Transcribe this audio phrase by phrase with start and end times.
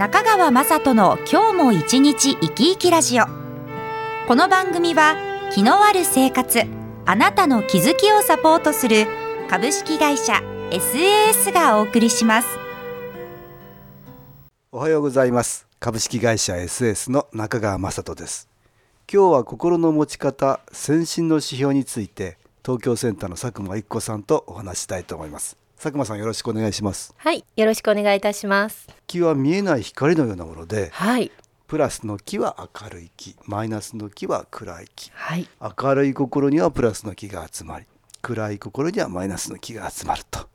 [0.00, 3.26] 中川雅人の今日も一日生き生きラジオ。
[4.26, 5.14] この番組は
[5.52, 6.62] 気のある生活
[7.04, 9.06] あなたの気づきをサポートする
[9.50, 10.40] 株式会社
[10.70, 12.48] SAS がお送りします。
[14.72, 15.66] おはようございます。
[15.78, 18.48] 株式会社 SAS の中川雅人です。
[19.12, 25.58] 今日は心の持ち方先進の指標について東京センターの佐久間一子さんとお話したいと思います。
[25.82, 27.14] 佐久間さんよろしくお願いします。
[27.16, 28.86] はい、よろしくお願いいたします。
[29.06, 31.32] 気は見えない光のようなものではい、
[31.68, 37.86] プラスの気は明るい気マイナスの気は暗い気はい、明るい心にはプラスの気が集まり
[38.20, 40.50] 暗い心にはマイナスの気が集まると。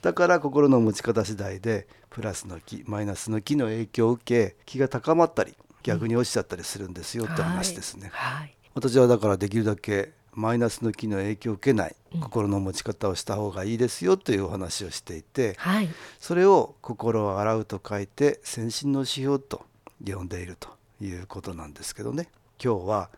[0.00, 19.66] だから心の持ち方次第でプラスの気マイナスの気の影響を受け気が高まったり逆に落ちちゃったりするんですよって話ですね、はい、私はだからできるだけマイナスの気の影響を受けない心の持ち方をした方がいいですよというお話をしていて、はい、それを心を洗うと書いて先進の指標と
[20.04, 20.70] 呼んでいると
[21.02, 22.28] いうことなんですけどね。
[22.62, 23.10] 今日は、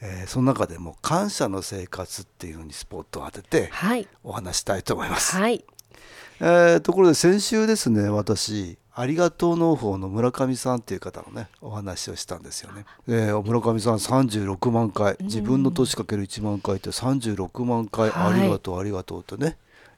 [0.00, 5.64] えーその中でも感謝の生活っていうのにスポットを当ててはい、お話したいと思います、はい、
[6.40, 15.16] えーところで先週ですね私ありがとう農法の村上さんっていう方のねお話をしたんですよね、えー村上さん36万回。
[15.20, 18.10] 自分の年かける1万回って36万回。
[18.10, 18.40] はい。
[18.40, 19.56] ありがとうありがとうってね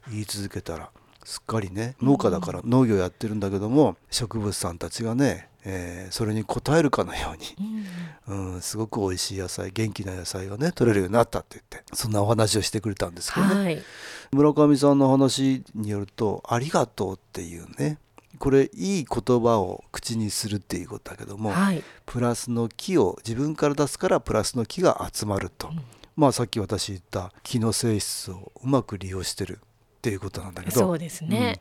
[0.08, 0.88] 言い続けたら
[1.24, 7.82] すっかりね農家だから農業やってるんだけども植物さんたちがね、えーそれに応えるかのように、
[8.28, 13.82] うん、すごく美味しい野菜元気な野菜がね取れるようになったって言ってそんなお話をしてくれたんですけどね、はい、
[14.30, 17.98] 村上さんの話によると「ありがとう」っていうね
[18.42, 25.70] これいい言葉を口にするっていうことだけども、はい、プラスの気を自分から出すからプラスの気が集まると、
[26.16, 30.80] まあさっき私言った気の性質をうまく利用してるっていうことなんだけど。
[30.80, 31.60] そうですね。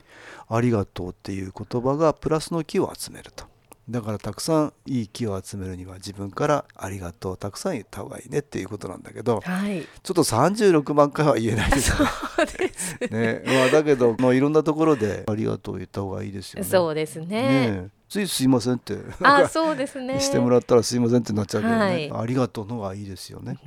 [0.50, 0.58] うん。
[0.58, 3.46] ありがとうっていう言葉がプラスの気を集めると
[3.92, 12.98] だからたくさんいい気を集めるには自分からありがとうたくさん言った方がいいねっていうことなんだけどはい、ちょっと36万回は言えないですよねそうです。
[13.12, 16.68] ねまあ、だけど、まあ、いろんなところでありがとう言った方がいいですよね。
[16.68, 17.26] そうですね。
[17.26, 17.48] ね
[17.86, 20.20] えついすいませんってあ、そうですね。
[20.20, 23.58] してもらったらすいませんってなっちゃうけどね、はいありがとうの方がいいですよね。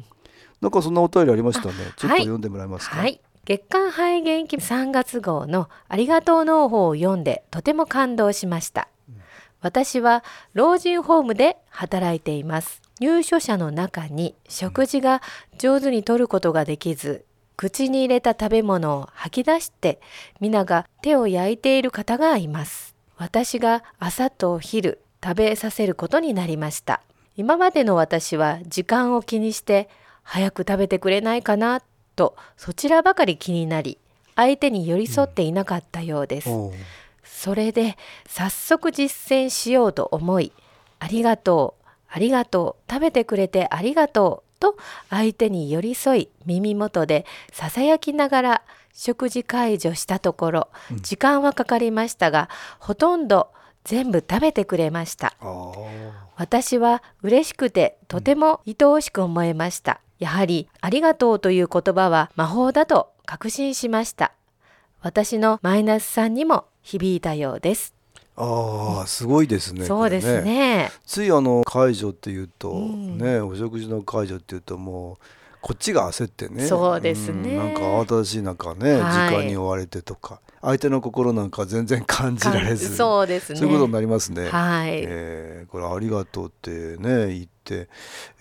[0.60, 1.74] なんかそんなお便りありましたね。
[1.96, 2.96] ちょっと読んでもらえますか？
[2.96, 3.20] はい。
[3.46, 8.88] 月刊肺元気3月号のありがとう農法を読んでとても感動しました。
[9.64, 12.82] 私は老人ホームで働いています。
[13.00, 15.22] 入所者の中に食事が
[15.56, 17.25] 上手に取ることができず、
[17.56, 20.00] 口に入れた食べ物を吐き出して
[20.38, 22.94] 皆が手を焼いている方がいます。
[23.16, 27.00] 私が朝と昼食べさせることになりました。
[27.34, 29.88] 今までの私は時間を気にして
[30.22, 31.80] 早く食べてくれないかな
[32.16, 33.97] とそちらばかり気になり
[34.36, 36.50] 相手に寄り添っていなかったようです。
[36.50, 36.72] おう
[37.37, 40.53] それで早速実践しようと思い
[41.00, 44.77] 「ありがとうありがとう食べてくれてありがとう」と
[45.11, 48.62] 相手に寄り添い耳元でささやきながら
[48.95, 50.69] 食事解除したところ
[51.03, 53.49] 時間はかかりましたがほとんど
[53.83, 55.34] 全部食べてくれました。
[56.37, 60.01] 私は嬉しくてとても愛おしく思えました。
[60.19, 64.33] やはりありがとうという言葉は魔法だと確信しました。
[65.03, 67.95] 私のマイナスさんにも響いたようです。
[68.37, 69.87] あーすごいですね。
[69.87, 70.93] そうですこれね。
[71.06, 75.17] ついあの解除っていうと、うんねお食事の解除っていうともう
[75.62, 83.59] こっちが焦ってねそうですねんなんか慌ただしい中ね、はい時間に追われてとか相手の心なんか全然感じられず そうですね。
[83.59, 84.51] そういうことになりますね。
[84.51, 87.89] はい、えーこれありがとうってね言って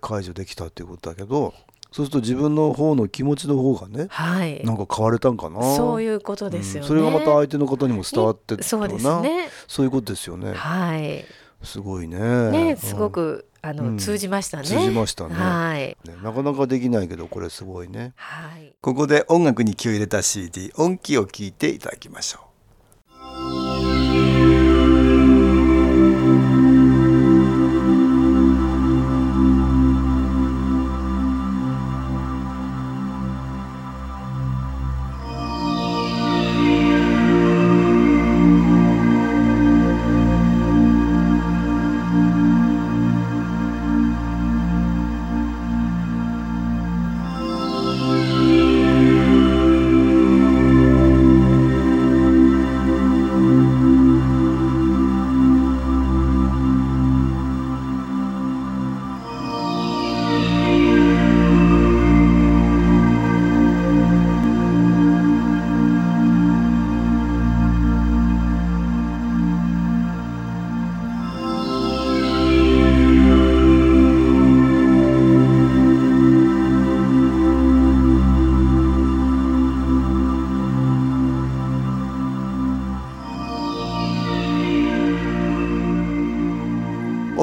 [0.01, 1.53] 解除できたっていうことだけど
[1.93, 4.65] そうすると自分の方の気持ちの方がねはい。
[4.65, 6.81] なんか変われたんかなそういうことですよね。
[6.81, 9.47] うんそれがまた相手の方にも伝わってそうですね。
[9.67, 11.23] そういうことですよねはい。
[11.61, 12.17] すごいね
[12.51, 14.63] ね、すごうんくあの、うん通じましたね。
[14.63, 15.79] 通じましたねはい。
[15.79, 18.73] ねなかなかできないけどこれすごいねはい。
[18.81, 22.52] ここで音楽に気を入れた CD 音気を聞いていただきましょう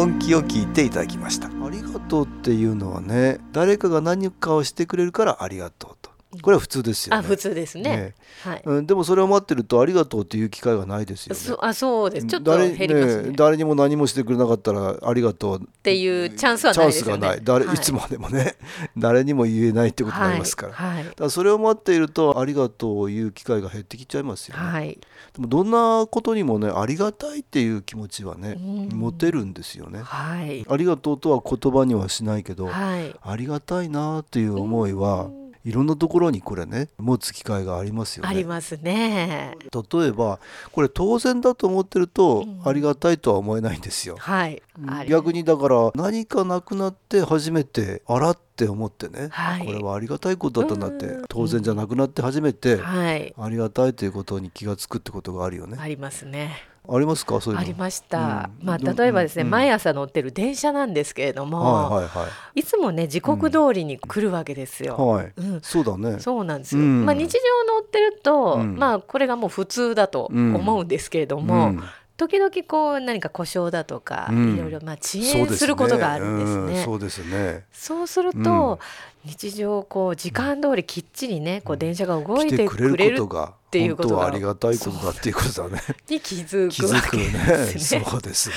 [0.01, 1.49] 音気を聞いていただきました。
[1.49, 5.97] ありがとうっていうのはね誰かが何かをしてくれるからありがとう
[6.43, 7.19] これは普通ですよね。
[7.19, 7.83] あ普通ですね。
[7.83, 8.15] ね。
[8.45, 8.63] はい。
[8.65, 11.41] うん、でもそれを待ってるとありがとうっていう機会がないですよね。
[11.41, 12.27] そあそうです。
[12.27, 13.29] ちょっと誰減りますね。
[13.31, 17.23] ね誰にも何もしてくれなかったらありがとうっていうチャンスはないですよね。
[17.23, 18.55] チャンスがない誰、はいい、つまでもね
[18.97, 21.05] 誰にも言えないってことになりますから,、はい。
[21.05, 24.99] だからそれを待っているとありがとうを言う機会が減ってきちゃいますよね、はい、
[25.35, 28.89] でもどんなことにもねありがたいっていう気持ちはねうん。
[28.97, 30.03] 持てるんですよね。
[30.03, 30.65] はい。
[30.69, 33.17] ありがとうとは言葉にはしないけど、はい。
[33.21, 38.31] ありがたいなっていう思いはうんいろんなところにこれね持つ機会がありますよね。
[38.31, 39.57] ありますね。
[39.71, 40.39] 例えば
[40.73, 42.61] これ当然だと思ってるとうん。
[42.65, 44.63] ありがたいとは思えないんですよ、はい。
[44.87, 49.67] あり逆にだから何かなくなって初めてあらって思ってね、はい。
[49.67, 51.25] これはありがたいことだったんだってうん。
[51.29, 53.35] 当然じゃなくなって初めてはい。
[53.39, 57.41] ありがたいということに気がつくってことがあるよね、ありますねありますか？
[57.41, 57.61] そういうの。
[57.61, 58.79] ありました、まあう？
[58.79, 59.51] んど例えばですね、うん。
[59.51, 62.63] 毎朝乗ってる電車なんですけれども、はいはいはい。
[62.65, 65.61] つもね時刻通りに来るわけですよ、はい、うん。
[65.63, 66.19] そうだね。
[66.19, 67.07] そうなんですよ、うん。
[67.07, 68.77] まあ、日常乗ってると、うん。
[68.77, 71.83] まあこれがもう普通だと思うんですけれども、うん。
[72.17, 74.55] 時々こう何か故障だとか、うん。
[74.55, 76.79] いろいろまあ遅延することがあるんですね。
[76.81, 76.85] うん。
[76.85, 77.65] そうですね。
[77.73, 78.43] そうするうん。
[78.43, 78.79] と、
[79.25, 83.29] 日常こう時間通りきっちりねこう電車が動いてくれる
[83.71, 84.15] ることがていうことが。
[84.15, 85.83] 本当はありがたいことだっていうことだね。
[86.09, 88.05] に気づ気くわけですね。
[88.09, 88.55] そうですね、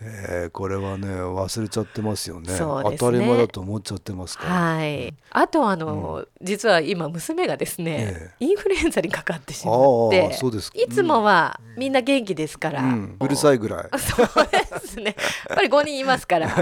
[0.00, 2.52] えーこれはね忘れちゃってますよね。
[2.52, 2.58] ね。
[2.58, 9.72] 当たり前だと思っちゃってますから、はい、あとあの、実は今娘がですね、えインフルエンザにかかってしま
[10.08, 10.78] ってそうですか。
[10.78, 15.16] いつもはみんな元気ですから、うん、うるさいぐらい、そうですね。
[15.48, 16.48] やっぱり5人いますから。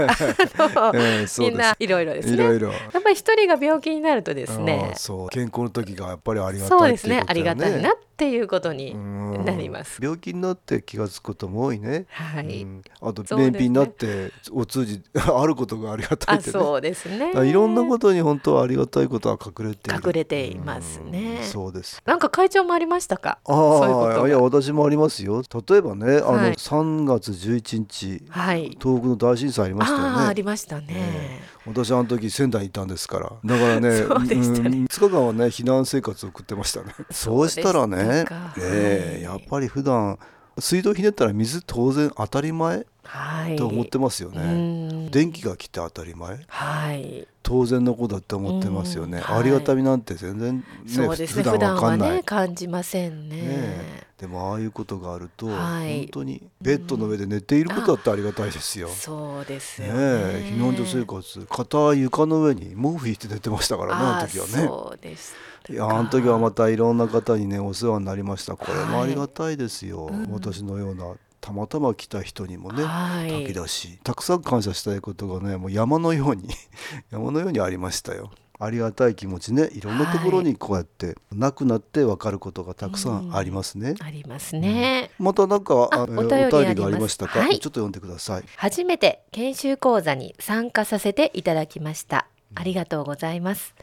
[1.39, 2.35] みんないろいろですね。
[2.35, 2.69] いろいろ。
[2.69, 4.91] やっぱり一人が病気になるとですあね。
[4.93, 5.29] あそう。
[5.29, 7.23] 健康の時がやっぱりありがそうたいですね。
[7.25, 9.45] ありがたいなっていうことにうん。
[9.45, 9.99] なります。
[10.01, 12.81] 病気になって気がつくことも多いね、はい、うん。
[13.01, 16.57] あと便秘になってお通じ あることがありがたいってね。
[16.57, 17.31] あそうですね。
[17.47, 20.01] いろんなことに本当はありがたいことは隠れている。
[20.05, 21.37] 隠れていますね。
[21.41, 22.01] うんそうです。
[22.05, 23.39] なんか会長もありましたか？
[23.45, 25.41] ああいや私もありますよ。
[25.67, 26.53] 例えばねあの、はい。
[26.53, 28.77] 3月11日はい。
[28.81, 33.31] 東北の大震災ありましたよあありましたね、え私あの時仙台にいたんですから。
[33.43, 34.79] だからね そうでしたね。
[34.79, 36.93] ん5日間はね避難生活を送ってましたね。
[37.11, 38.53] そうしたらねしたか。
[38.57, 40.17] ええはいやっぱり普段
[40.59, 43.55] 水道ひねったら水当然当たり前はい。
[43.55, 45.11] と思ってますようね、ん。
[45.11, 46.39] 電気が来て当たり前。
[46.47, 47.27] はい。
[47.43, 49.23] 当然のことだって思ってますよね、うん。
[49.23, 49.39] はい。
[49.41, 51.43] ありがたみなんて全然ねそうですね。
[51.43, 53.35] 普普段は段わかんない、ね感じませんね。
[53.35, 54.03] ねえ。
[54.19, 56.03] でもああいうことがあると、はい。
[56.03, 58.87] 本当にベッドの上で寝ていることだってありがたいですよ。
[58.87, 59.93] ねそうですよね。
[59.95, 60.51] え。
[60.55, 64.65] 避難所生活片は床の上に毛布引いて寝てましたからねあの時はあね。
[64.65, 65.35] そうです
[65.69, 68.55] いやあの時はまたいろんな方にねお世話になりました。
[68.55, 70.29] これもはいありがたいですよ、うん。
[70.31, 71.05] 私のような
[71.43, 73.29] たまたま来た人にもねはい。
[73.29, 73.99] 炊き出し。
[74.01, 76.47] たくさん感謝したいことがねもう山のように
[77.11, 78.31] 山のようにありましたよ。
[78.59, 79.69] ありがたい気持ちね。
[79.73, 87.49] いろんなところにこうやってなくなって分かることがたくさんありますね、ありますね、またなんかお便りがありましたか、はい。
[87.49, 88.43] ちょっと読んでください。
[88.55, 92.27] 初めて研修講座に参加させていただきました。
[92.55, 93.75] ありがとうございます。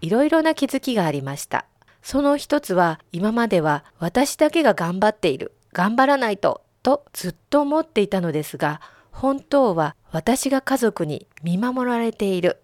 [0.00, 1.66] いろいろな気づきがありました。
[2.02, 5.52] その一つは今までは私だけが頑張っている。
[5.76, 12.58] 頑張らないととずっと思っていたのですが本当は私が家族に見守られている。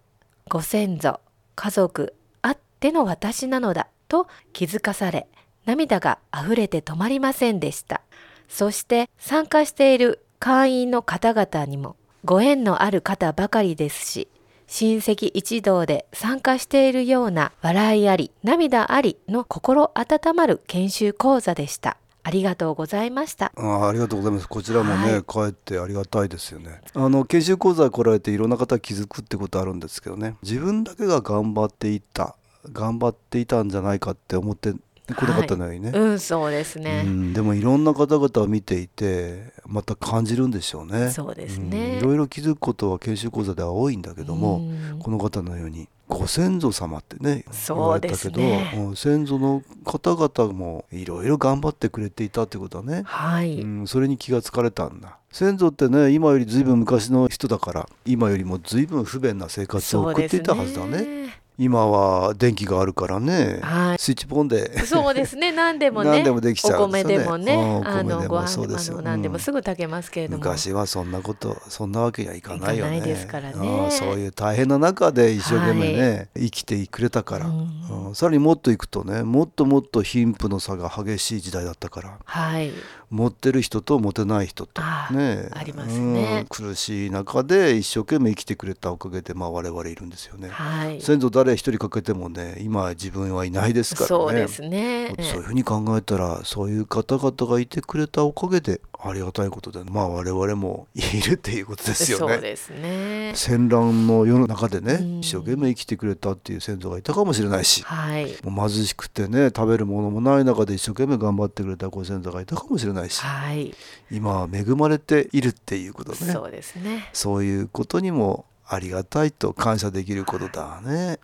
[0.48, 1.18] ご先祖
[1.56, 5.26] 家族あっての私なのだと気づかされ
[5.64, 8.00] 涙が溢れて止まりませんでした。
[8.48, 14.28] そして参加している会員の方々にもご縁のある方ばかりですし
[14.68, 21.96] 親戚一同で参加しているような笑いあり涙ありの心温まる研修講座でした。
[22.24, 23.52] ありがとうございました。
[23.56, 24.48] あーありがとうございます。
[24.48, 25.22] こちらもね、はい。
[25.24, 26.80] 帰ってありがたいですよね。
[26.94, 30.36] あの研修講座来られていろんな方気づくってことあるんですけどね。
[30.42, 32.36] 自分だけが頑張っていた
[32.70, 41.10] 頑張っていたんじゃないかって思ってこなかったのにね、うんそうですうね、ん、でもいろんな方々を見ていてまた感じるんでしょうね。
[41.10, 44.98] そうですうんねいろいろ気づくことは研修講座では多いんだけども、うん。
[45.00, 55.18] この方のようにご先祖様ってね言われたけど、うん先祖の方々もいろいろ頑張ってくれていたってことはね、はい、うん、それに気がつかれたんだ。
[55.30, 61.02] 先祖ってね今よりずいぶん昔の人だから今よりもずいぶん不便な生活を送っていたはずだね。
[61.24, 63.98] ね今は電気があるからね、はい。
[63.98, 64.78] スイッチポンで。
[64.86, 65.52] そうですね。
[65.52, 66.10] 何でもね。
[66.10, 67.54] 何でもできちゃうんお米でもね。
[67.54, 68.94] うんあのご飯ですよ。
[68.94, 73.00] あの何でもうんすぐ炊けますけれども、昔はそんなことそんなわけにはいかないよね。
[73.00, 73.54] ですからね。
[73.84, 78.06] うんそういう大変な中で一生懸命ね、生きてくれたから、うん。
[78.06, 82.18] うんさらにもっといくとねもっともっと貧富の差が激しい時代だったから。
[82.24, 82.72] はい
[83.12, 84.80] 持ってる人と持てない人と。
[85.12, 86.40] ねありますね。
[86.40, 86.46] うん。
[86.48, 90.48] 苦しい中で一生懸命生きてくれたおかげで、まあ、我々いるんですよね。
[90.48, 91.00] はい。
[91.02, 94.08] 先祖誰一人かけてもね今自分はいないですからね。
[94.08, 95.14] そうですね。
[95.20, 102.38] そういうふうに考えたらそういう方々がいてくれたおかげでありがたいことでまあ我々もいるっていうことですよね。
[102.80, 103.32] ね。
[103.34, 105.20] 戦乱の世の中でね、うん。
[105.20, 108.32] 一生懸命生きてくれたっていう先祖がいたかもしれないし、はい。
[108.44, 113.74] もう貧しくてね食べるものもない中で一生懸命頑張ってくれたご先祖がいたかもしれないし、はい。
[114.10, 116.16] 今は恵まれているっていうことね。
[116.32, 117.08] そうですね。
[117.12, 121.18] そういうことにもありがたいと感謝できることだね。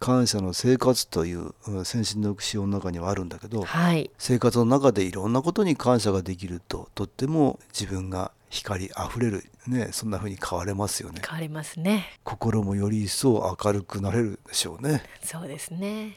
[0.00, 4.10] 感謝の生活といううん先進の詩の中にはあるんだけどはい。
[4.18, 11.20] 生活の中でいろんなことに感謝ができるととっても自分が光あふれるねそんな風に変われますよね。
[11.24, 12.18] 変わりますね。
[12.24, 15.02] 心もより一層明るくなれるでしょうね。
[15.22, 16.16] そうですね。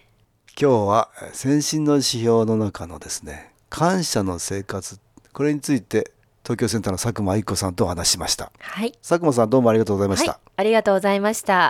[0.59, 4.97] 今日はえー先進の指標の中のですね感謝の生活
[5.33, 6.11] これについて
[6.43, 8.51] 東京センターの佐久間愛子さんとお話ししました。
[8.59, 8.93] はい。
[9.01, 10.41] 佐久間さんどうもありがとうございました、はい。
[10.55, 11.69] ありがとうございました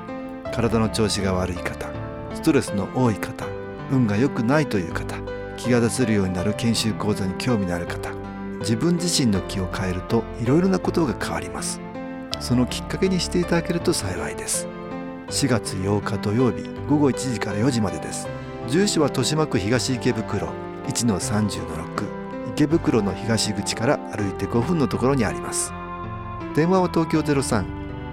[0.51, 1.89] 体の調子が悪い方
[2.33, 3.45] ストレスの多い方
[3.91, 5.15] 運が良くないという方
[5.57, 8.11] 気が出せるようになる研修講座に興味のある方
[8.59, 11.81] 自分自身の気を変えるといろいろなことが変わります。
[12.39, 14.67] そのきっかけにしていただけると幸いです。
[15.29, 18.27] 4月8日土曜日午後1時から4時までです。
[18.67, 20.49] 住所は豊島区東池袋
[20.87, 25.71] 1-30-6池袋の東口から歩いて5分のところにあります。
[26.55, 27.21] 電話は東京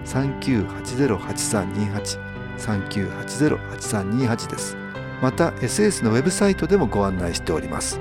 [0.04, 2.27] 03-3980-8328
[2.58, 4.76] 3980-8328です。
[5.20, 7.98] また SS のウェブサイトでもご案内しております。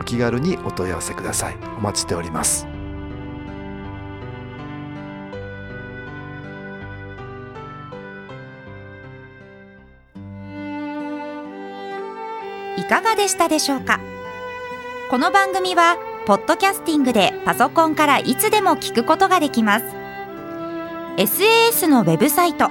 [0.00, 1.56] お気軽にお問い合わせください。
[1.78, 2.66] お待ちしております。
[12.78, 14.00] いかがでしたでしょうか？
[15.10, 15.96] この番組は
[16.26, 19.84] ポッドキャスティングでパソコンからいつでも聞くことができます。
[21.16, 22.70] SAS のウェブサイト